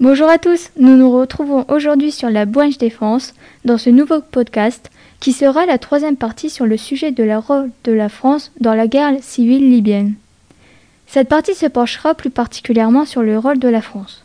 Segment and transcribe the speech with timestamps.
[0.00, 3.32] Bonjour à tous, nous nous retrouvons aujourd'hui sur la Boinge Défense
[3.64, 4.90] dans ce nouveau podcast
[5.20, 8.74] qui sera la troisième partie sur le sujet de la rôle de la France dans
[8.74, 10.14] la guerre civile libyenne.
[11.06, 14.24] Cette partie se penchera plus particulièrement sur le rôle de la France.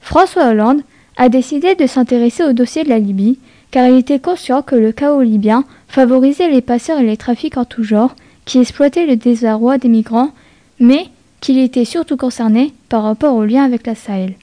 [0.00, 0.80] François Hollande
[1.18, 3.38] a décidé de s'intéresser au dossier de la Libye
[3.70, 7.66] car il était conscient que le chaos libyen favorisait les passeurs et les trafics en
[7.66, 10.32] tout genre qui exploitaient le désarroi des migrants,
[10.80, 11.08] mais
[11.42, 14.36] qu'il était surtout concerné par rapport au lien avec la Sahel.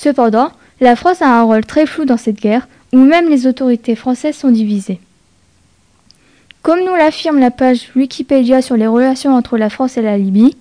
[0.00, 3.96] Cependant, la France a un rôle très flou dans cette guerre, où même les autorités
[3.96, 5.00] françaises sont divisées.
[6.62, 10.56] Comme nous l'affirme la page Wikipédia sur les relations entre la France et la Libye,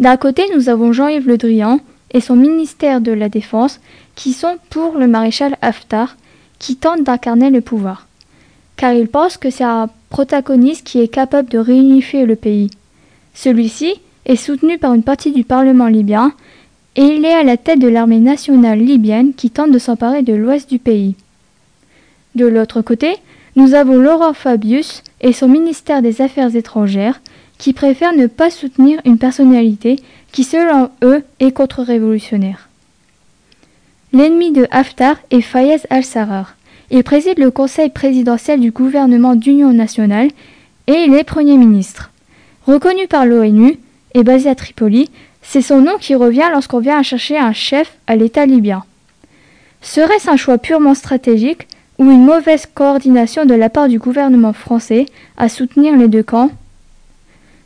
[0.00, 1.80] d'un côté nous avons Jean-Yves Le Drian
[2.12, 3.78] et son ministère de la Défense
[4.14, 6.16] qui sont pour le maréchal Haftar,
[6.58, 8.06] qui tente d'incarner le pouvoir,
[8.78, 12.70] car il pense que c'est un protagoniste qui est capable de réunifier le pays.
[13.34, 16.32] Celui-ci est soutenu par une partie du Parlement libyen
[16.98, 20.34] et il est à la tête de l'armée nationale libyenne qui tente de s'emparer de
[20.34, 21.14] l'ouest du pays.
[22.34, 23.14] De l'autre côté,
[23.54, 27.20] nous avons Laurent Fabius et son ministère des Affaires étrangères
[27.56, 30.00] qui préfèrent ne pas soutenir une personnalité
[30.32, 32.68] qui, selon eux, est contre-révolutionnaire.
[34.12, 36.46] L'ennemi de Haftar est Fayez al-Sarraj.
[36.90, 40.30] Il préside le conseil présidentiel du gouvernement d'union nationale
[40.88, 42.10] et il est Premier ministre.
[42.66, 43.78] Reconnu par l'ONU
[44.14, 45.10] et basé à Tripoli,
[45.42, 48.84] c'est son nom qui revient lorsqu'on vient à chercher un chef à l'État libyen.
[49.80, 55.06] Serait-ce un choix purement stratégique ou une mauvaise coordination de la part du gouvernement français
[55.36, 56.50] à soutenir les deux camps?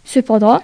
[0.05, 0.61] Cependant,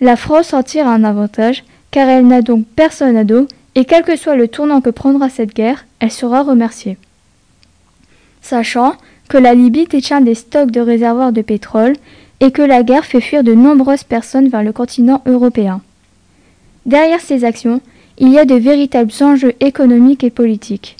[0.00, 4.02] la France en tire un avantage car elle n'a donc personne à dos et quel
[4.02, 6.98] que soit le tournant que prendra cette guerre, elle sera remerciée.
[8.42, 8.94] Sachant
[9.28, 11.94] que la Libye détient des stocks de réservoirs de pétrole
[12.40, 15.80] et que la guerre fait fuir de nombreuses personnes vers le continent européen.
[16.86, 17.80] Derrière ces actions,
[18.18, 20.96] il y a de véritables enjeux économiques et politiques.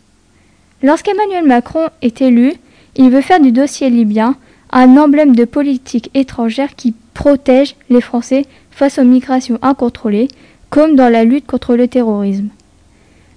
[0.83, 2.55] Lorsqu'Emmanuel Macron est élu,
[2.97, 4.37] il veut faire du dossier libyen
[4.71, 10.29] un emblème de politique étrangère qui protège les Français face aux migrations incontrôlées,
[10.71, 12.49] comme dans la lutte contre le terrorisme.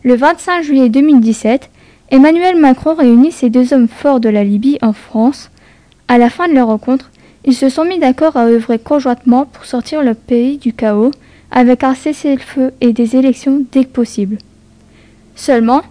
[0.04, 1.70] Le 25 juillet 2017,
[2.12, 5.50] Emmanuel Macron réunit ces deux hommes forts de la Libye en France.
[6.08, 7.12] À la fin de leur rencontre,
[7.44, 11.12] ils se sont mis d'accord à œuvrer conjointement pour sortir le pays du chaos
[11.52, 14.38] avec un cessez-le-feu et des élections dès que possible.
[15.36, 15.82] Seulement,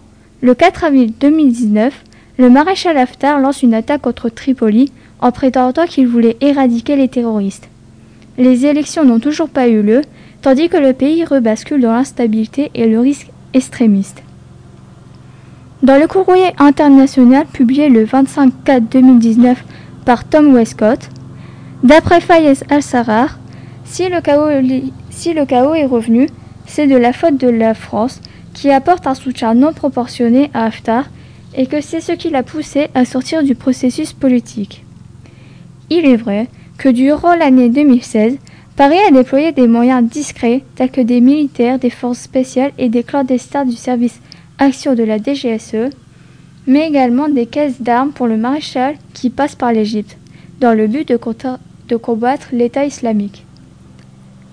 [0.42, 1.94] le 4 avril 2019,
[2.38, 7.68] le maréchal Haftar lance une attaque contre Tripoli en prétendant qu'il voulait éradiquer les terroristes.
[8.36, 10.02] Les élections n'ont toujours pas eu lieu,
[10.42, 14.22] tandis que le pays rebascule dans l'instabilité et le risque extrémiste.
[15.82, 19.64] Dans le courrier international publié le 25 4 2019
[20.04, 20.98] par Tom Westcott,
[21.82, 23.30] d'après Fayez al-Sarraj,
[23.94, 26.28] si, le chaos, est revenu,
[26.66, 28.20] c'est de la faute de la France
[28.52, 31.08] qui apporte un soutien non proportionné à Haftar
[31.54, 34.84] et que c'est ce qui l'a poussé à sortir du processus politique.
[35.90, 38.38] Il est vrai que durant l'année 2016,
[38.74, 43.04] Paris a déployé des moyens discrets tels que des militaires, des forces spéciales et des
[43.04, 44.20] clandestins du service
[44.58, 45.94] Action de la DGSE,
[46.66, 50.16] mais également des caisses d'armes pour le maréchal qui passe par l'Égypte,
[50.60, 53.44] dans le but de combattre l'État islamique.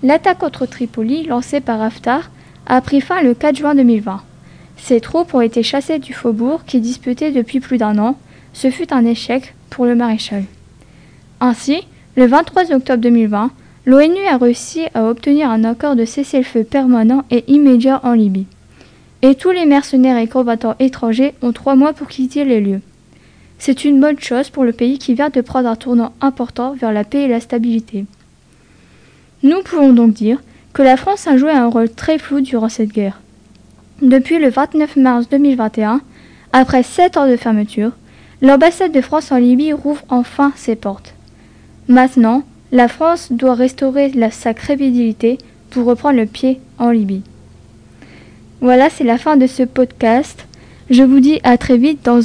[0.02, 2.30] L'attaque contre Tripoli, lancée par Haftar,
[2.66, 4.20] a pris fin le 4 juin 2020.
[4.76, 8.16] Ces troupes ont été chassées du faubourg qui disputait depuis plus d'un an.
[8.52, 10.42] Ce fut un échec pour le maréchal.
[11.40, 11.82] Ainsi,
[12.16, 13.52] le 23 octobre 2020,
[13.86, 18.46] l'ONU a réussi à obtenir un accord de cessez-le-feu permanent et immédiat en Libye.
[19.22, 22.80] Et tous les mercenaires et combattants étrangers ont trois mois pour quitter les lieux.
[23.58, 26.92] C'est une bonne chose pour le pays qui vient de prendre un tournant important vers
[26.92, 28.04] la paix et la stabilité.
[29.42, 30.40] Nous pouvons donc dire
[30.72, 33.20] que la France a joué un rôle très flou durant cette guerre.
[34.00, 36.00] Depuis le 29 mars 2021,
[36.52, 37.92] après sept ans de fermeture,
[38.40, 41.14] l'ambassade de France en Libye rouvre enfin ses portes.
[41.88, 45.38] Maintenant, la France doit restaurer sa crédibilité
[45.70, 47.22] pour reprendre le pied en Libye.
[48.60, 50.46] Voilà, c'est la fin de ce podcast.
[50.88, 52.20] Je vous dis à très vite dans,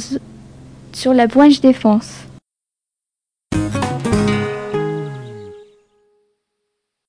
[0.92, 2.27] sur la branche défense.